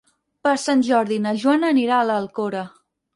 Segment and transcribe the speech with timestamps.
[0.45, 2.65] Per Sant Jordi na Joana anirà a l'Alcora.